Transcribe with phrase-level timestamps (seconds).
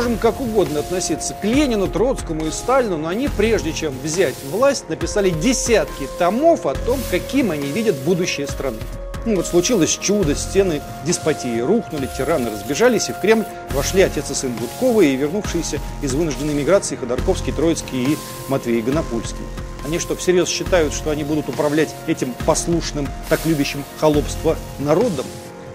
[0.00, 4.88] можем как угодно относиться к Ленину, Троцкому и Сталину, но они, прежде чем взять власть,
[4.88, 8.78] написали десятки томов о том, каким они видят будущее страны.
[9.26, 14.34] Ну вот случилось чудо, стены деспотии рухнули, тираны разбежались, и в Кремль вошли отец и
[14.34, 19.44] сын Гудкова и вернувшиеся из вынужденной миграции Ходорковский, Троицкий и Матвей Гонопульский.
[19.84, 25.26] Они что, всерьез считают, что они будут управлять этим послушным, так любящим холопство народом?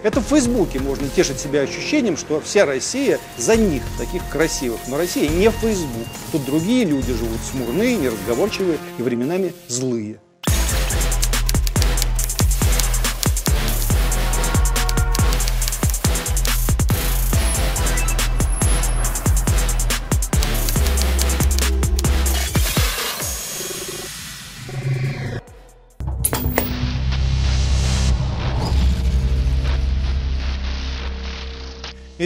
[0.05, 4.81] Это в Фейсбуке можно тешить себя ощущением, что вся Россия за них, таких красивых.
[4.88, 6.05] Но Россия не Фейсбук.
[6.31, 10.20] Тут другие люди живут смурные, неразговорчивые и временами злые.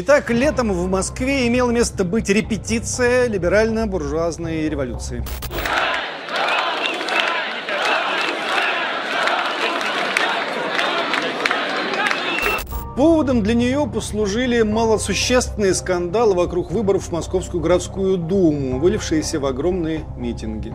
[0.01, 5.25] Итак, летом в Москве имела место быть репетиция либерально-буржуазной революции.
[12.95, 20.05] Поводом для нее послужили малосущественные скандалы вокруг выборов в Московскую городскую думу, вылившиеся в огромные
[20.15, 20.73] митинги.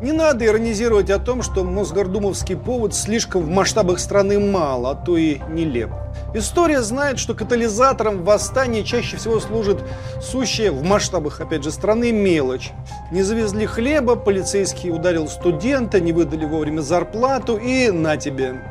[0.00, 5.16] Не надо иронизировать о том, что Мосгордумовский повод слишком в масштабах страны мало, а то
[5.16, 5.90] и нелеп.
[6.34, 9.82] История знает, что катализатором восстания чаще всего служит
[10.22, 12.70] сущая в масштабах, опять же, страны мелочь.
[13.10, 18.62] Не завезли хлеба, полицейский ударил студента, не выдали вовремя зарплату и на тебе.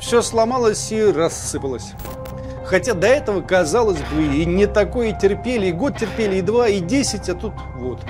[0.00, 1.92] Все сломалось и рассыпалось.
[2.64, 6.80] Хотя до этого, казалось бы, и не такое терпели, и год терпели, и два, и
[6.80, 8.00] десять, а тут вот.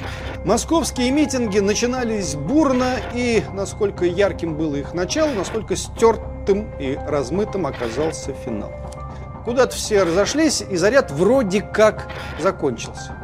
[0.44, 8.33] Московские митинги начинались бурно, и насколько ярким было их начало, насколько стертым и размытым оказался
[8.33, 8.72] финал.
[9.44, 12.08] Куда-то все разошлись, и заряд вроде как
[12.41, 13.16] закончился.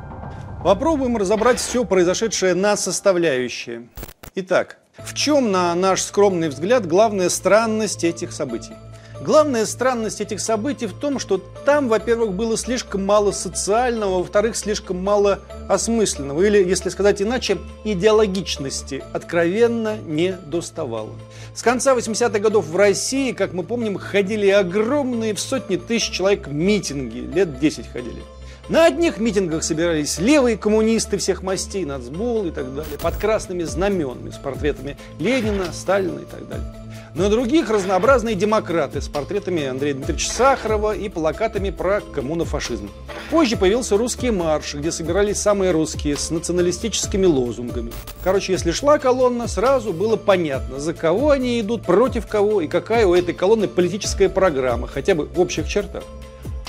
[0.65, 3.89] Попробуем разобрать все произошедшее на составляющие.
[4.34, 8.75] Итак, в чем, на наш скромный взгляд, главная странность этих событий?
[9.20, 11.36] Главная странность этих событий в том, что
[11.66, 19.04] там, во-первых, было слишком мало социального, во-вторых, слишком мало осмысленного, или, если сказать иначе, идеологичности
[19.12, 21.12] откровенно не доставало.
[21.54, 26.47] С конца 80-х годов в России, как мы помним, ходили огромные в сотни тысяч человек
[26.47, 28.22] митинги, лет 10 ходили.
[28.70, 34.30] На одних митингах собирались левые коммунисты всех мастей, нацбол и так далее, под красными знаменами
[34.30, 36.79] с портретами Ленина, Сталина и так далее.
[37.12, 42.88] На других разнообразные демократы с портретами Андрея Дмитриевича Сахарова и плакатами про коммунофашизм.
[43.31, 47.91] Позже появился русский марш, где собирались самые русские с националистическими лозунгами.
[48.22, 53.06] Короче, если шла колонна, сразу было понятно, за кого они идут, против кого и какая
[53.06, 56.04] у этой колонны политическая программа, хотя бы в общих чертах.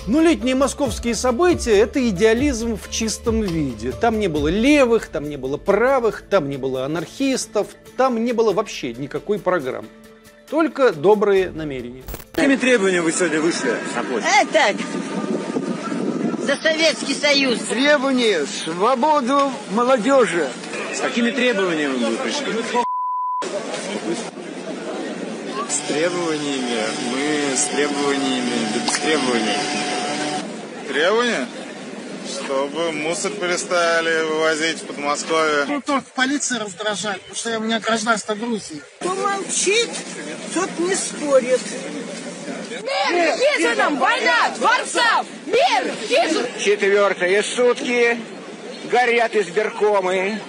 [0.07, 3.91] Но летние московские события– это идеализм в чистом виде.
[3.91, 8.51] Там не было левых, там не было правых, там не было анархистов, там не было
[8.51, 9.87] вообще никакой программы.
[10.51, 12.03] Только добрые намерения.
[12.33, 14.27] Какими требованиями вы сегодня вышли на площадь?
[14.27, 14.75] А так,
[16.45, 17.59] за Советский Союз.
[17.59, 20.49] Требования, свободу молодежи.
[20.93, 22.47] С какими требованиями вы пришли?
[25.69, 26.83] С требованиями.
[27.13, 29.57] Мы с требованиями, да без требований.
[30.89, 31.47] Требования?
[32.27, 35.65] Чтобы мусор перестали вывозить в Подмосковье.
[35.67, 38.81] Ну, только полиция раздражает, потому что у меня гражданство Грузии.
[38.99, 39.89] Кто молчит,
[40.53, 41.61] тот не спорит.
[42.69, 45.25] Мир жителям война дворцов!
[45.45, 46.45] Мир жителям!
[46.59, 48.17] Четвертые сутки
[48.89, 50.39] горят избиркомы.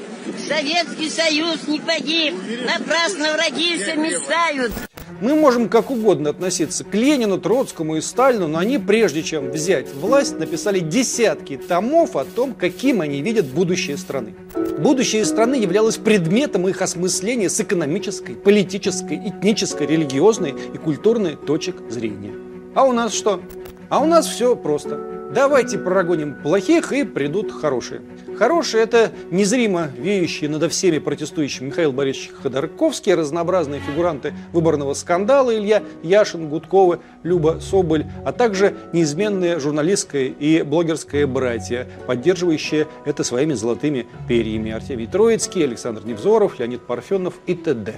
[0.47, 2.35] Советский Союз не погиб,
[2.65, 4.73] напрасно враги все мешают.
[5.21, 9.93] Мы можем как угодно относиться к Ленину, Троцкому и Сталину, но они, прежде чем взять
[9.95, 14.35] власть, написали десятки томов о том, каким они видят будущее страны.
[14.79, 22.33] Будущее страны являлось предметом их осмысления с экономической, политической, этнической, религиозной и культурной точек зрения.
[22.75, 23.41] А у нас что?
[23.89, 25.31] А у нас все просто.
[25.35, 28.03] Давайте прогоним плохих и придут хорошие.
[28.43, 35.85] Хорошие– это незримо веющие надо всеми протестующими Михаил Борисович Ходорковский, разнообразные фигуранты выборного скандала Илья
[36.03, 44.09] Яшин, Гудкова, Люба Соболь, а также неизменные журналистское и блогерское братья, поддерживающие это своими золотыми
[44.27, 44.73] перьями.
[44.73, 47.95] Артемий Троицкий, Александр Невзоров, Леонид Парфенов и т.д.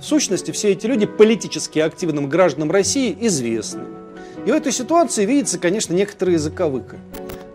[0.00, 3.84] В сущности, все эти люди политически активным гражданам России известны.
[4.46, 6.96] И в этой ситуации видится, конечно, некоторые заковыка.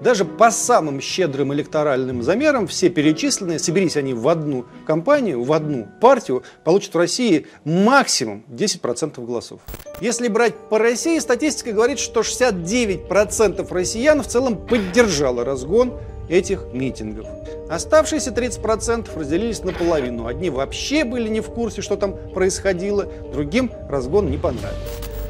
[0.02, 5.88] Даже по самым щедрым электоральным замерам все перечисленные, соберись они в одну компанию, в одну
[6.02, 9.62] партию, получат в России максимум 10% голосов.
[10.00, 15.94] Если брать по России, статистика говорит, что 69% россиян в целом поддержала разгон
[16.30, 17.28] этих митингов.
[17.70, 20.26] Оставшиеся 30% разделились наполовину.
[20.26, 24.82] Одни вообще были не в курсе, что там происходило, другим разгон не понравился.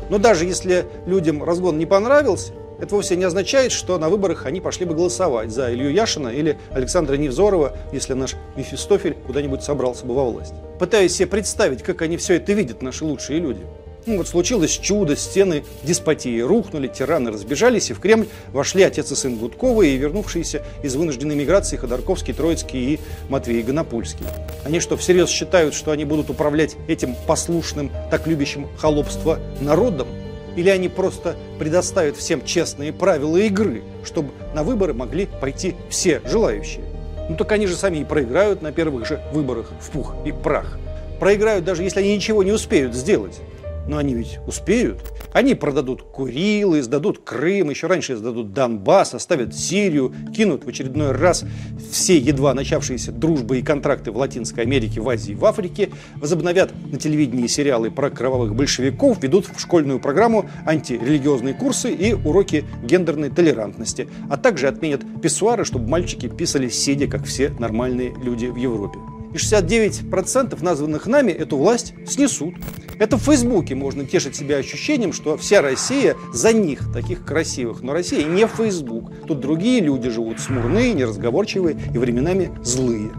[0.09, 4.59] Но даже если людям разгон не понравился, это вовсе не означает, что на выборах они
[4.59, 10.15] пошли бы голосовать за Илью Яшина или Александра Невзорова, если наш Мефистофель куда-нибудь собрался бы
[10.15, 10.53] во власть.
[10.79, 13.61] Пытаюсь себе представить, как они все это видят, наши лучшие люди.
[14.07, 19.15] Ну, вот случилось чудо, стены деспотии рухнули, тираны разбежались, и в Кремль вошли отец и
[19.15, 22.99] сын Гудкова и вернувшиеся из вынужденной миграции Ходорковский, Троицкий и
[23.29, 24.25] Матвей Гонопульский.
[24.65, 30.07] Они что, всерьез считают, что они будут управлять этим послушным, так любящим холопство народом?
[30.55, 36.83] Или они просто предоставят всем честные правила игры, чтобы на выборы могли пойти все желающие?
[37.29, 40.77] Ну так они же сами и проиграют на первых же выборах в пух и прах.
[41.19, 43.39] Проиграют даже если они ничего не успеют сделать.
[43.87, 44.99] Но они ведь успеют.
[45.33, 51.45] Они продадут Курилы, сдадут Крым, еще раньше сдадут Донбасс, оставят Сирию, кинут в очередной раз
[51.91, 56.97] все едва начавшиеся дружбы и контракты в Латинской Америке, в Азии, в Африке, возобновят на
[56.97, 64.07] телевидении сериалы про кровавых большевиков, ведут в школьную программу антирелигиозные курсы и уроки гендерной толерантности,
[64.29, 68.99] а также отменят писсуары, чтобы мальчики писали сидя, как все нормальные люди в Европе
[69.33, 72.55] и 69% названных нами эту власть снесут.
[72.99, 77.81] Это в Фейсбуке можно тешить себя ощущением, что вся Россия за них, таких красивых.
[77.81, 79.11] Но Россия не Фейсбук.
[79.27, 83.11] Тут другие люди живут, смурные, неразговорчивые и временами злые.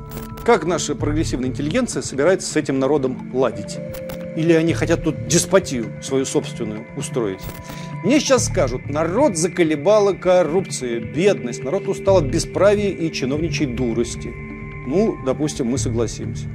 [0.44, 3.78] Как наша прогрессивная интеллигенция собирается с этим народом ладить?
[4.36, 7.40] Или они хотят тут деспотию свою собственную устроить?
[8.04, 14.51] Мне сейчас скажут, народ заколебала коррупция, бедность, народ устал от бесправия и чиновничьей дурости.
[14.86, 16.46] Ну, допустим, мы согласимся.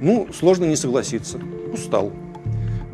[0.00, 1.40] Ну, сложно не согласиться.
[1.72, 2.12] Устал.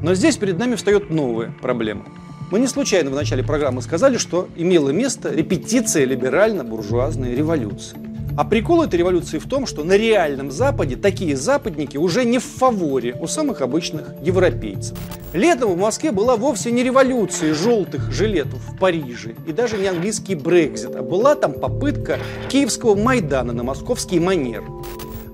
[0.02, 2.04] Но здесь перед нами встает новая проблема.
[2.50, 7.98] Мы не случайно в начале программы сказали, что имела место репетиция либерально-буржуазной революции.
[8.38, 12.44] А прикол этой революции в том, что на реальном Западе такие западники уже не в
[12.44, 14.96] фаворе у самых обычных европейцев.
[15.32, 20.36] Летом в Москве была вовсе не революция желтых жилетов в Париже и даже не английский
[20.36, 24.62] Брекзит, а была там попытка киевского Майдана на московский манер.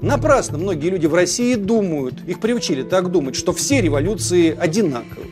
[0.01, 5.27] Напрасно многие люди в России думают, их приучили так думать, что все революции одинаковы.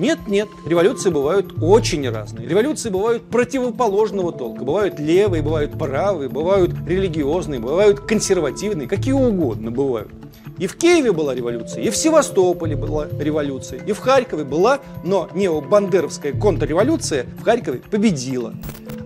[0.00, 2.48] Нет, нет, революции бывают очень разные.
[2.48, 4.64] Революции бывают противоположного толка.
[4.64, 10.08] Бывают левые, бывают правые, бывают религиозные, бывают консервативные, какие угодно бывают.
[10.56, 15.28] И в Киеве была революция, и в Севастополе была революция, и в Харькове была, но
[15.34, 18.54] необандеровская контрреволюция в Харькове победила.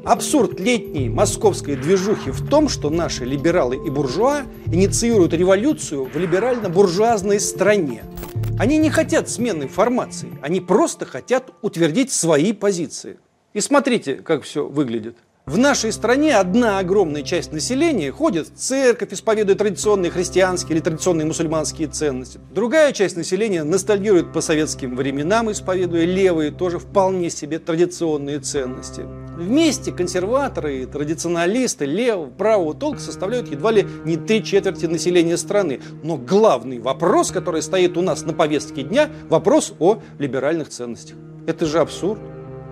[0.04, 7.40] Абсурд летней московской движухи в том, что наши либералы и буржуа инициируют революцию в либерально-буржуазной
[7.40, 8.04] стране.
[8.58, 13.18] Они не хотят смены формации, они просто хотят утвердить свои позиции.
[13.54, 15.16] И смотрите, как все выглядит.
[15.46, 21.26] В нашей стране одна огромная часть населения ходит в церковь, исповедуя традиционные христианские или традиционные
[21.26, 22.41] мусульманские ценности.
[22.55, 29.02] Другая часть населения ностальгирует по советским временам, исповедуя левые, тоже вполне себе традиционные ценности.
[29.37, 35.82] Вместе консерваторы и традиционалисты левого, правого толка составляют едва ли не три четверти населения страны.
[36.02, 41.19] Но главный вопрос, который стоит у нас на повестке дня, вопрос о либеральных ценностях.
[41.47, 42.19] Это же абсурд.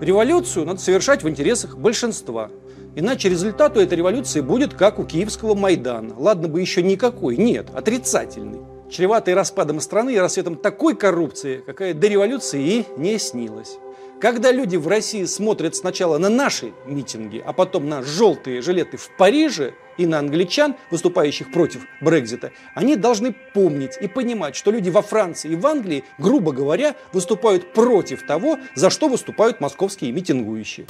[0.01, 2.49] Революцию надо совершать в интересах большинства.
[2.95, 6.13] Иначе результат у этой революции будет как у киевского Майдана.
[6.15, 8.59] Ладно бы еще никакой, нет, отрицательный.
[8.91, 13.79] Чреватый распадом страны и рассветом такой коррупции, какая до революции и не снилась.
[14.21, 19.09] Когда люди в России смотрят сначала на наши митинги, а потом на желтые жилеты в
[19.17, 25.01] Париже и на англичан, выступающих против Брекзита, они должны помнить и понимать, что люди во
[25.01, 30.85] Франции и в Англии, грубо говоря, выступают против того, за что выступают московские митингующие.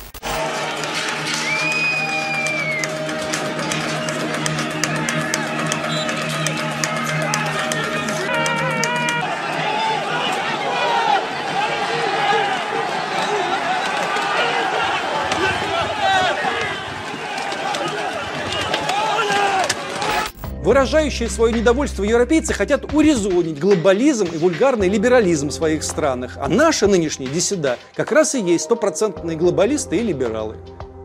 [20.73, 26.39] Выражающие свое недовольство европейцы хотят урезонить глобализм и вульгарный либерализм в своих странах.
[26.41, 30.55] А наши нынешние диссида как раз и есть стопроцентные глобалисты и либералы.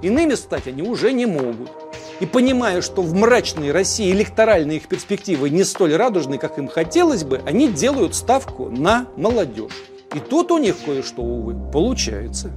[0.01, 1.71] Иными стать они уже не могут.
[2.21, 7.25] И понимая, что в мрачной России электоральные их перспективы не столь радужны, как им хотелось
[7.25, 9.85] бы, они делают ставку на молодежь.
[10.15, 12.51] И тут у них кое-что, увы, получается.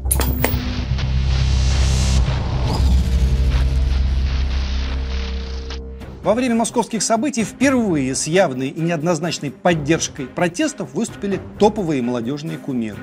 [6.24, 13.00] Во время московских событий впервые с явной и неоднозначной поддержкой протестов выступили топовые молодежные кумиры.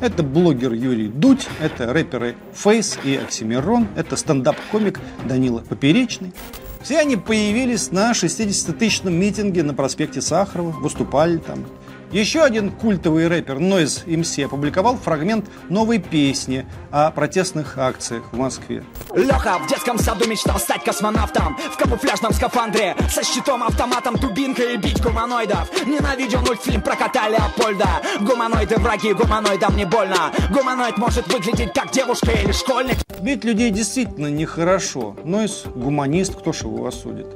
[0.00, 6.32] Это блогер Юрий Дудь, это рэперы Фейс и Оксимирон, это стендап-комик Данила Поперечный.
[6.80, 11.66] Все они появились на 60-тысячном митинге на проспекте Сахарова, выступали там.
[12.12, 18.82] Еще один культовый рэпер Noise MC опубликовал фрагмент новой песни о протестных акциях в Москве.
[19.14, 24.76] Леха в детском саду мечтал стать космонавтом В камуфляжном скафандре Со щитом, автоматом, дубинкой и
[24.76, 27.88] бить гуманоидов Ненавидел мультфильм про кота Леопольда
[28.20, 34.28] Гуманоиды враги, гуманоидам не больно Гуманоид может выглядеть как девушка или школьник Бить людей действительно
[34.28, 35.14] нехорошо.
[35.24, 37.26] Нойс гуманист, кто ж его осудит.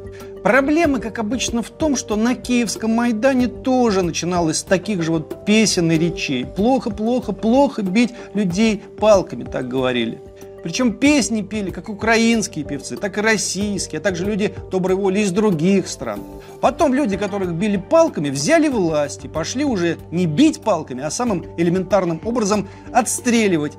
[0.44, 5.46] Проблема, как обычно, в том, что на Киевском Майдане тоже начиналось с таких же вот
[5.46, 6.44] песен и речей.
[6.44, 10.20] Плохо, плохо, плохо бить людей палками, так говорили.
[10.62, 15.32] Причем песни пели как украинские певцы, так и российские, а также люди доброй воли из
[15.32, 16.20] других стран.
[16.60, 21.46] Потом люди, которых били палками, взяли власть и пошли уже не бить палками, а самым
[21.56, 23.78] элементарным образом отстреливать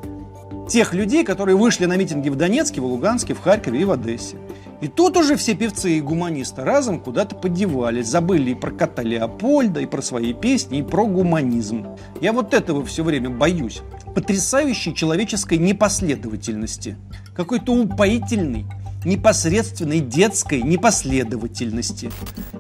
[0.68, 4.38] тех людей, которые вышли на митинги в Донецке, в Луганске, в Харькове и в Одессе.
[4.82, 9.80] И тут уже все певцы и гуманисты разом куда-то подевались, забыли и про кота Леопольда,
[9.80, 11.88] и про свои песни, и про гуманизм.
[12.22, 13.82] Я вот этого все время боюсь.
[14.14, 16.98] Потрясающей человеческой непоследовательности.
[17.36, 18.66] Какой-то упоительный
[19.06, 22.12] непосредственной детской непоследовательности.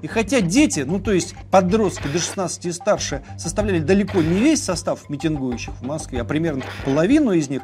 [0.01, 4.63] И хотя дети, ну то есть подростки до 16 и старше, составляли далеко не весь
[4.63, 7.63] состав митингующих в Москве, а примерно половину из них,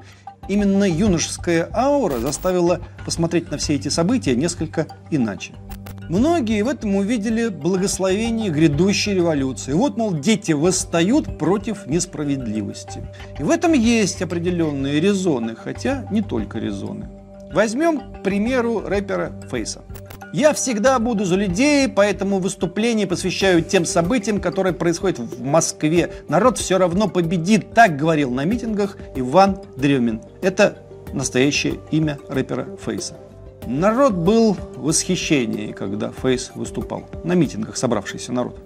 [0.51, 5.53] именно юношеская аура заставила посмотреть на все эти события несколько иначе.
[6.09, 9.71] Многие в этом увидели благословение грядущей революции.
[9.71, 13.01] Вот, мол, дети восстают против несправедливости.
[13.39, 17.07] И в этом есть определенные резоны, хотя не только резоны.
[17.53, 19.83] Возьмем, к примеру, рэпера Фейса.
[20.33, 26.13] Я всегда буду за людей, поэтому выступление посвящаю тем событиям, которые происходят в Москве.
[26.29, 30.21] Народ все равно победит, так говорил на митингах Иван Древмин.
[30.41, 30.77] Это
[31.11, 33.17] настоящее имя рэпера Фейса.
[33.67, 37.09] Народ был в восхищении, когда Фейс выступал.
[37.25, 38.57] На митингах собравшийся народ.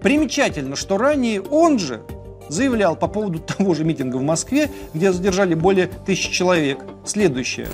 [0.00, 2.00] Примечательно, что ранее он же
[2.48, 6.78] заявлял по поводу того же митинга в Москве, где задержали более тысячи человек.
[7.04, 7.68] Следующее.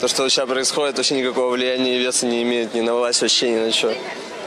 [0.00, 3.52] То, что сейчас происходит, вообще никакого влияния и веса не имеет ни на власть, вообще
[3.52, 3.94] ни на что.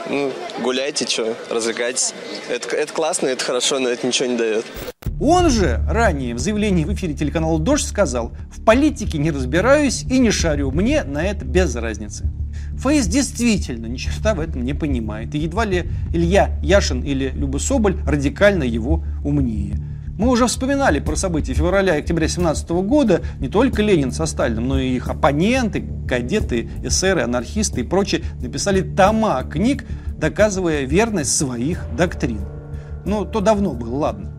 [0.08, 2.14] Ну, гуляйте, что, развлекайтесь.
[2.50, 4.66] Это, это классно, это хорошо, но это ничего не дает.
[5.20, 10.20] Он же ранее в заявлении в эфире телеканала «Дождь» сказал «В политике не разбираюсь и
[10.20, 12.26] не шарю, мне на это без разницы».
[12.78, 15.34] Фейс действительно ни черта в этом не понимает.
[15.34, 19.78] И едва ли Илья Яшин или Люба Соболь радикально его умнее.
[20.20, 23.22] Мы уже вспоминали про события февраля и октября 17 года.
[23.40, 28.82] Не только Ленин со Сталиным, но и их оппоненты, кадеты, эсеры, анархисты и прочие написали
[28.82, 29.86] тома книг,
[30.18, 32.42] доказывая верность своих доктрин.
[33.06, 34.34] Ну, то давно было, ладно.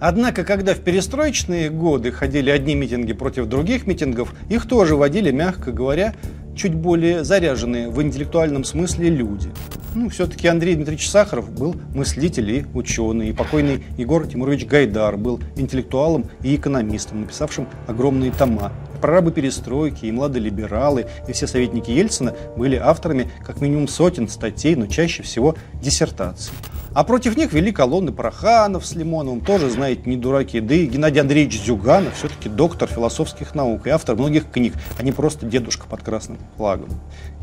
[0.00, 5.70] Однако, когда в перестроечные годы ходили одни митинги против других митингов, их тоже водили, мягко
[5.70, 6.14] говоря,
[6.56, 9.50] чуть более заряженные в интеллектуальном смысле люди.
[9.98, 15.40] Ну, все-таки Андрей Дмитриевич Сахаров был мыслитель и ученый, и покойный Егор Тимурович Гайдар был
[15.56, 18.74] интеллектуалом и экономистом, написавшим огромные тома.
[19.00, 24.74] Прорабы перестройки, и младые либералы, и все советники Ельцина были авторами как минимум сотен статей,
[24.74, 26.52] но чаще всего диссертаций.
[26.96, 30.60] А против них вели колонны Проханов с Лимоновым, тоже, знаете, не дураки.
[30.60, 35.12] Да и Геннадий Андреевич Зюганов, все-таки доктор философских наук и автор многих книг, а не
[35.12, 36.88] просто дедушка под красным флагом.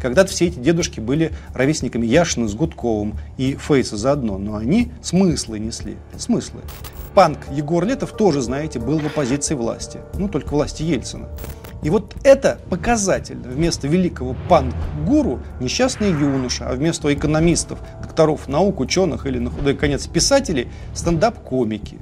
[0.01, 5.59] Когда-то все эти дедушки были ровесниками Яшина с Гудковым и Фейса заодно, но они смыслы
[5.59, 5.97] несли.
[6.17, 6.61] Смыслы.
[7.13, 9.99] Панк Егор Летов тоже, знаете, был в оппозиции власти.
[10.15, 11.29] Ну, только власти Ельцина.
[11.83, 13.49] И вот это показательно.
[13.49, 20.07] Вместо великого панк-гуру несчастный юноша, а вместо экономистов, докторов наук, ученых или, на худой конец,
[20.07, 21.99] писателей, стендап-комики.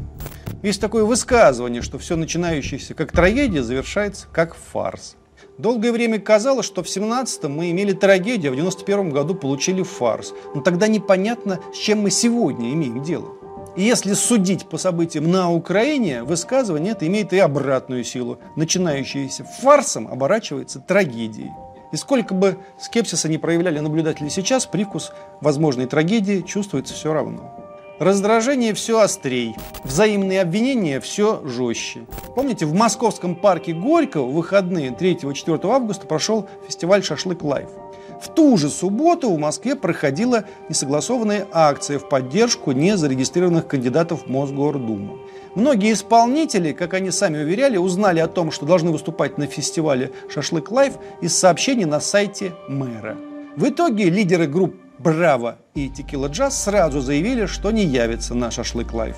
[0.62, 5.16] Есть такое высказывание, что все начинающееся как трагедия завершается как фарс.
[5.58, 10.34] Долгое время казалось, что в 17-м мы имели трагедию, а в 91-м году получили фарс.
[10.54, 13.41] Но тогда непонятно, с чем мы сегодня имеем дело.
[13.76, 18.40] И если судить по событиям на Украине, высказывание это имеет и обратную силу.
[18.58, 21.52] Начинающееся фарсом оборачивается трагедией.
[21.94, 27.54] И сколько бы скепсиса не проявляли наблюдатели сейчас, привкус возможной трагедии чувствуется все равно.
[28.00, 32.02] Раздражение все острей, взаимные обвинения все жестче.
[32.36, 37.70] Помните, в московском парке Горького в выходные 3-4 августа прошел фестиваль «Шашлык Live».
[38.22, 45.18] В ту же субботу в Москве проходила несогласованная акция в поддержку незарегистрированных кандидатов в Мосгордуму.
[45.56, 50.70] Многие исполнители, как они сами уверяли, узнали о том, что должны выступать на фестивале «Шашлык
[50.70, 53.18] Live» из сообщений на сайте мэра.
[53.56, 59.18] В итоге лидеры групп «Браво» и «Tequilajazzz» сразу заявили, что не явятся на «Шашлык Live».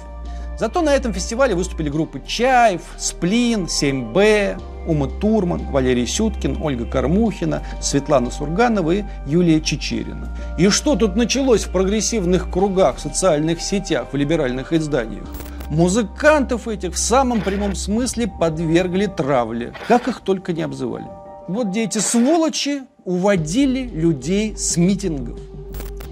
[0.57, 4.57] Зато на этом фестивале выступили группы «Чайф», «Сплин», «7Б»,
[4.87, 10.35] Uma2rman, Валерий Сюткин, Ольга Кормухина, Светлана Сурганова и Юлия Чечерина.
[10.57, 15.27] И что тут началось в прогрессивных кругах, в социальных сетях, в либеральных изданиях?
[15.69, 21.07] Музыкантов этих в самом прямом смысле подвергли травле, как их только не обзывали.
[21.47, 25.39] Вот где эти сволочи уводили людей с митингов.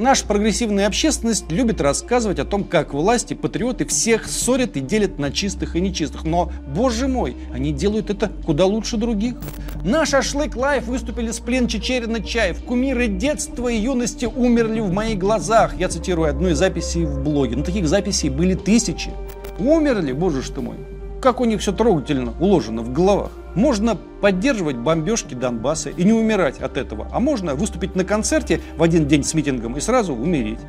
[0.01, 5.29] Наша прогрессивная общественность любит рассказывать о том, как власти, патриоты всех ссорят и делят на
[5.31, 6.23] чистых и нечистых.
[6.23, 9.35] Но, боже мой, они делают это куда лучше других.
[9.83, 12.63] На шашлык лайф выступили с плен Чечерина Чаев.
[12.63, 15.77] Кумиры детства и юности умерли в моих глазах.
[15.77, 17.57] Я цитирую одну из записей в блоге.
[17.57, 19.11] Но таких записей были тысячи.
[19.59, 20.77] Умерли, боже ты мой.
[21.21, 23.29] Как у них все трогательно уложено в головах.
[23.53, 27.07] Можно поддерживать бомбежки Донбасса и не умирать от этого.
[27.11, 30.59] А можно выступить на концерте в один день с митингом и сразу умереть.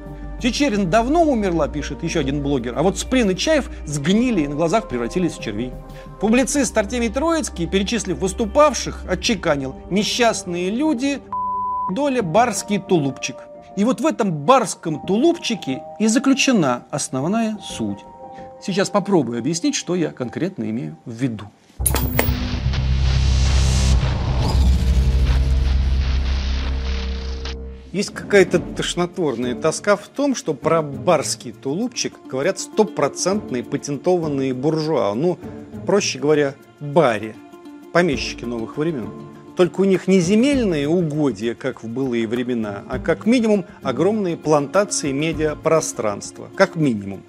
[0.42, 4.56] Чечерин давно умерла, пишет еще один блогер, а вот Сплин и Чаев сгнили и на
[4.56, 5.72] глазах превратились в червей.
[6.20, 11.20] Публицист Артемий Троицкий, перечислив выступавших, отчеканил «Несчастные люди,
[11.92, 13.36] доля барский тулупчик».
[13.76, 18.04] И вот в этом барском тулупчике и заключена основная суть.
[18.64, 21.46] Сейчас попробую объяснить, что я конкретно имею в виду.
[27.90, 35.12] Есть какая-то тошнотворная тоска в том, что про барский тулупчик говорят стопроцентные патентованные буржуа.
[35.14, 35.40] Ну,
[35.84, 37.34] проще говоря, баре,
[37.92, 39.10] помещики новых времен.
[39.56, 45.10] Только у них не земельные угодья, как в былые времена, а как минимум огромные плантации
[45.10, 46.48] медиапространства.
[46.54, 47.22] Как минимум.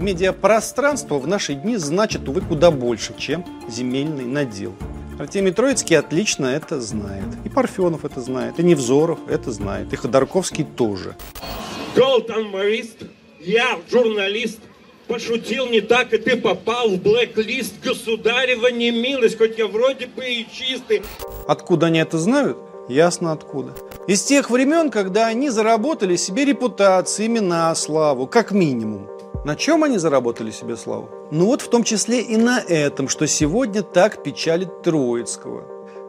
[0.00, 4.72] Медиапространство в наши дни значит, увы, куда больше, чем земельный надел.
[5.18, 7.26] Артемий Троицкий отлично это знает.
[7.44, 11.16] И Парфенов это знает, и Невзоров это знает, и Ходорковский тоже.
[11.94, 12.96] Голтон Морист,
[13.40, 14.60] я журналист,
[15.06, 20.46] пошутил не так, и ты попал в блэк-лист государева немилость, хоть я вроде бы и
[20.50, 21.02] чистый.
[21.46, 22.56] Откуда они это знают?
[22.88, 23.74] Ясно откуда.
[24.06, 29.19] Из тех времен, когда они заработали себе репутацию, имена, славу, как минимум.
[29.44, 31.08] На чем они заработали себе славу?
[31.30, 35.64] Ну вот в том числе и на этом, что сегодня так печалит Троицкого.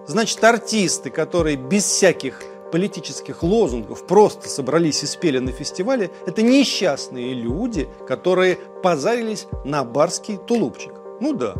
[0.05, 2.41] Значит, артисты, которые без всяких
[2.73, 10.37] политических лозунгов просто собрались и спели на фестивале, это несчастные люди, которые позарились на барский
[10.37, 10.93] тулупчик.
[11.21, 11.55] Ну да.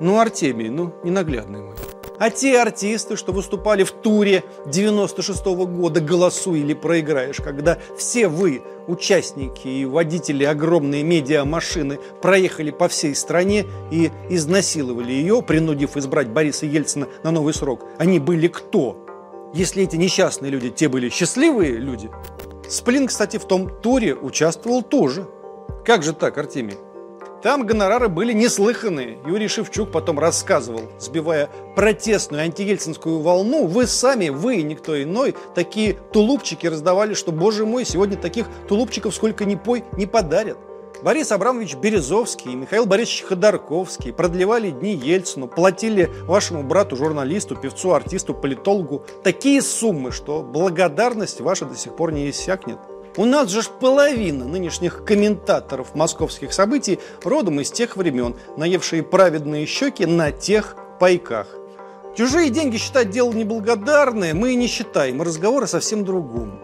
[0.00, 1.76] Ну, Артемий, ну, ненаглядный мой.
[2.20, 8.28] А те артисты, что выступали в туре 96 -го года «Голосуй или проиграешь», когда все
[8.28, 16.28] вы, участники и водители огромной медиамашины, проехали по всей стране и изнасиловали ее, принудив избрать
[16.28, 19.06] Бориса Ельцина на новый срок, они были кто?
[19.54, 22.10] Если эти несчастные люди, те были счастливые люди.
[22.68, 25.26] Сплин, кстати, в том туре участвовал тоже.
[25.86, 26.76] Как же так, Артемий?
[27.42, 29.18] Там гонорары были неслыханные.
[29.26, 33.66] Юрий Шевчук потом рассказывал, сбивая протестную антиельцинскую волну.
[33.66, 39.14] Вы сами, вы и никто иной, такие тулупчики раздавали, что, боже мой, сегодня таких тулупчиков
[39.14, 40.58] сколько ни пой, не подарят.
[41.02, 48.34] Борис Абрамович Березовский и Михаил Борисович Ходорковский продлевали дни Ельцину, платили вашему брату-журналисту, певцу, артисту,
[48.34, 52.78] политологу такие суммы, что благодарность ваша до сих пор не иссякнет.
[53.16, 59.66] У нас же ж половина нынешних комментаторов московских событий родом из тех времен, наевшие праведные
[59.66, 61.48] щеки на тех пайках.
[62.16, 66.60] Чужие деньги считать дело неблагодарное мы и не считаем, и разговоры совсем другом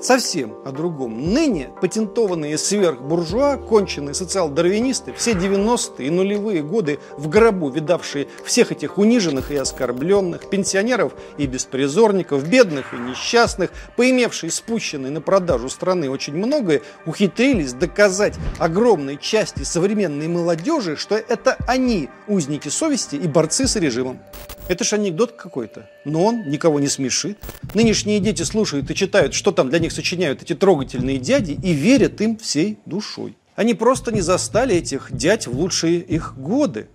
[0.00, 1.32] совсем о другом.
[1.32, 8.98] Ныне патентованные сверхбуржуа, конченые социал-дарвинисты, все 90-е и нулевые годы в гробу видавшие всех этих
[8.98, 16.34] униженных и оскорбленных, пенсионеров и беспризорников, бедных и несчастных, поимевшие спущенные на продажу страны очень
[16.34, 23.76] многое, ухитрились доказать огромной части современной молодежи, что это они узники совести и борцы с
[23.76, 24.20] режимом.
[24.68, 25.88] Это ж анекдот какой-то.
[26.04, 27.38] Но он никого не смешит.
[27.74, 32.20] Нынешние дети слушают и читают, что там для них сочиняют эти трогательные дяди, и верят
[32.20, 33.36] им всей душой.
[33.54, 36.88] Они просто не застали этих дядь в лучшие их годы.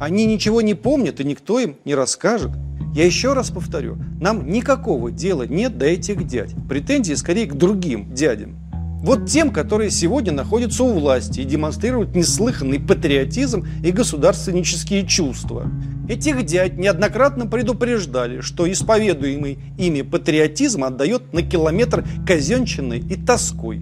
[0.00, 2.50] Они ничего не помнят, и никто им не расскажет.
[2.94, 6.50] Я еще раз повторю, нам никакого дела нет до этих дядь.
[6.68, 8.61] Претензии скорее к другим дядям.
[9.02, 15.68] Вот тем, которые сегодня находятся у власти и демонстрируют неслыханный патриотизм и государственнические чувства.
[16.08, 23.80] Этих дядь неоднократно предупреждали, что исповедуемый ими патриотизм отдает на километр казенщиной и тоской.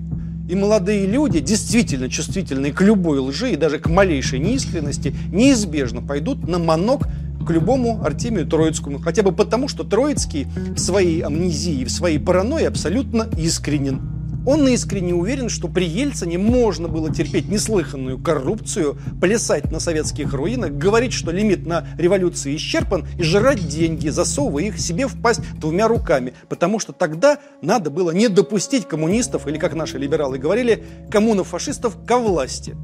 [0.48, 6.48] И молодые люди, действительно чувствительные к любой лжи и даже к малейшей неискренности, неизбежно пойдут
[6.48, 7.06] на манок
[7.46, 8.98] к любому Артемию Троицкому.
[8.98, 14.19] Хотя бы потому, что Троицкий в своей амнезии, в своей паранойи абсолютно искренен.
[14.46, 20.72] Он искренне уверен, что при Ельцине можно было терпеть неслыханную коррупцию, плясать на советских руинах,
[20.72, 25.88] говорить, что лимит на революции исчерпан, и жрать деньги, засовывая их себе в пасть двумя
[25.88, 26.32] руками.
[26.48, 32.18] Потому что тогда надо было не допустить коммунистов, или как наши либералы говорили, коммунов-фашистов ко
[32.18, 32.76] власти.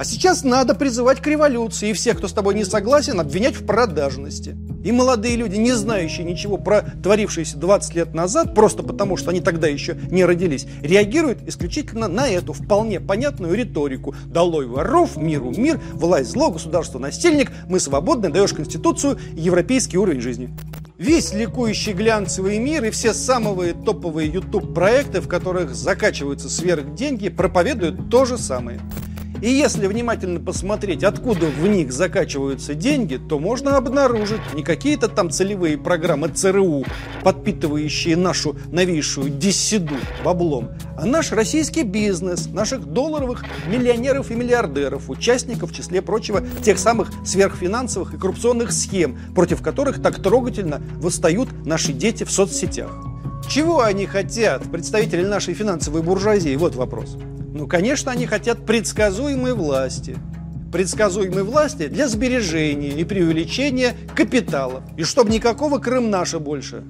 [0.00, 3.66] А сейчас надо призывать к революции и всех, кто с тобой не согласен, обвинять в
[3.66, 4.56] продажности.
[4.82, 9.42] И молодые люди, не знающие ничего про творившееся 20 лет назад, просто потому что они
[9.42, 14.14] тогда еще не родились, реагируют исключительно на эту вполне понятную риторику.
[14.24, 20.56] Долой воров, миру мир, власть зло, государство насильник, мы свободны, даешь конституцию европейский уровень жизни.
[20.96, 27.28] Весь ликующий глянцевый мир и все самые топовые YouTube проекты, в которых закачиваются сверх деньги,
[27.28, 28.80] проповедуют то же самое.
[29.42, 35.30] И если внимательно посмотреть, откуда в них закачиваются деньги, то можно обнаружить не какие-то там
[35.30, 36.84] целевые программы ЦРУ,
[37.22, 45.70] подпитывающие нашу новейшую диссиду баблом, а наш российский бизнес, наших долларовых миллионеров и миллиардеров, участников,
[45.70, 51.94] в числе прочего, тех самых сверхфинансовых и коррупционных схем, против которых так трогательно восстают наши
[51.94, 52.90] дети в соцсетях.
[53.48, 56.54] Чего они хотят, представители нашей финансовой буржуазии?
[56.56, 57.16] Вот вопрос.
[57.52, 60.16] Ну, конечно, они хотят предсказуемой власти.
[60.72, 64.84] Предсказуемой власти для сбережения и преувеличения капитала.
[64.96, 66.84] И чтобы никакого Крым наша больше.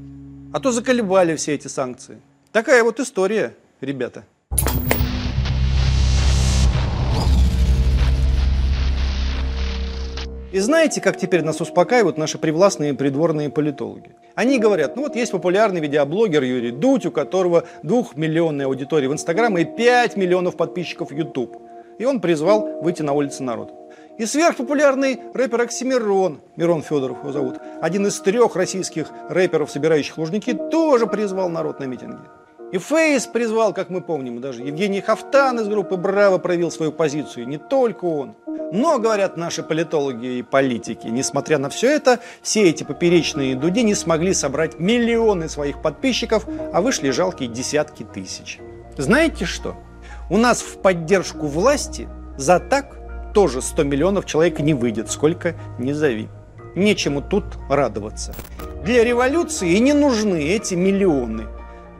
[0.53, 2.21] А то заколебали все эти санкции.
[2.53, 4.25] Такая вот история, ребята.
[10.53, 14.17] И знаете, как теперь нас успокаивают наши привластные придворные политологи?
[14.35, 19.57] Они говорят, ну вот есть популярный видеоблогер Юрий Дудь, у которого двухмиллионная аудитория в Инстаграм
[19.59, 21.57] и 5 миллионов подписчиков в YouTube.
[21.99, 23.73] И он призвал выйти на улицы народ.
[24.19, 30.53] И сверхпопулярный рэпер Оксимирон, Мирон Федоров его зовут, один из трех российских рэперов, собирающих лужники,
[30.53, 32.19] тоже призвал народ на митинги.
[32.73, 37.49] И Фейс призвал, как мы помним, даже Евгений Хафтан из группы «Браво» проявил свою позицию,
[37.49, 38.37] не только он.
[38.73, 43.95] Но, говорят наши политологи и политики, несмотря на все это, все эти поперечные дуди не
[43.95, 48.61] смогли собрать миллионы своих подписчиков, а вышли жалкие десятки тысяч.
[48.97, 49.77] Знаете что?
[50.29, 52.97] У нас в поддержку власти за так
[53.35, 56.29] тоже 100 миллионов человек не выйдет, сколько не зови.
[56.77, 58.35] Нечему тут радоваться.
[58.85, 61.47] Для революции не нужны эти миллионы.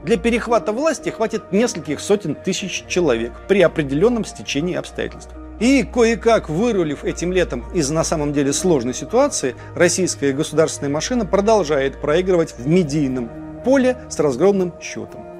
[0.03, 5.33] Для перехвата власти хватит нескольких сотен тысяч человек при определенном стечении обстоятельств.
[5.61, 12.01] И кое-как вырулив этим летом из на самом деле сложной ситуации, российская государственная машина продолжает
[12.01, 13.29] проигрывать в медийном
[13.63, 15.30] поле с разгромным счетом.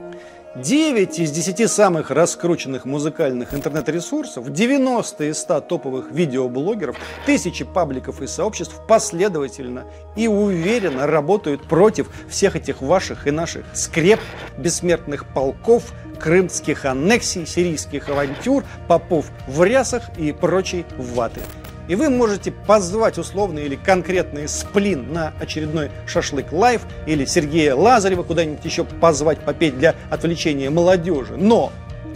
[0.56, 8.28] 9 из 10 самых раскрученных музыкальных интернет-ресурсов, 90 из 100 топовых видеоблогеров, тысячи пабликов и
[8.28, 9.86] сообществ последовательно
[10.18, 14.20] и уверенно работают против всех этих ваших и наших скреп,
[14.58, 21.40] бессмертных полков, крымских аннексий, сирийских авантюр, попов в рясах и прочей ваты.
[21.88, 28.24] И вы можете позвать условный или конкретный сплин на очередной шашлык live или Сергея Лазарева
[28.24, 31.36] куда-нибудь еще позвать попеть для отвлечения молодежи.
[31.38, 31.72] Но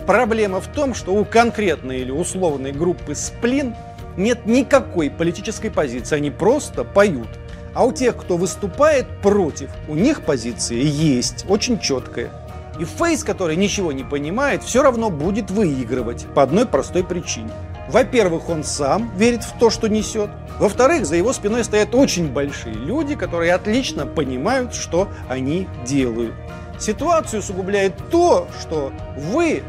[0.06, 3.76] проблема в том, что у конкретной или условной группы сплин
[4.18, 7.28] нет никакой политической позиции, они просто поют.
[7.74, 12.32] А у тех, кто выступает против, у них позиция есть, очень четкая.
[12.80, 17.52] И Фейс, который ничего не понимает, все равно будет выигрывать по одной простой причине.
[17.88, 20.30] Во-первых, он сам верит в то, что несет.
[20.60, 26.34] Во-вторых, за его спиной стоят очень большие люди, которые отлично понимают, что они делают.
[26.80, 29.64] Ситуацию усугубляет то, что вы,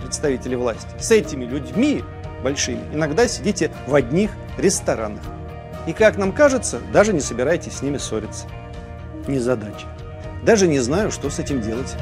[0.00, 2.04] представители власти, с этими людьми
[2.42, 5.22] большими иногда сидите в одних ресторанах.
[5.86, 8.46] И, как нам кажется, даже не собираетесь с ними ссориться.
[9.26, 9.86] Незадача.
[10.44, 11.96] Даже не знаю, что с этим делать.